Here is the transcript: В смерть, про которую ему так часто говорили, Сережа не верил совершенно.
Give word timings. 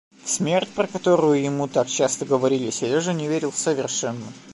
В 0.23 0.27
смерть, 0.31 0.69
про 0.69 0.87
которую 0.87 1.43
ему 1.43 1.67
так 1.67 1.87
часто 1.87 2.25
говорили, 2.25 2.71
Сережа 2.71 3.13
не 3.13 3.27
верил 3.27 3.53
совершенно. 3.53 4.25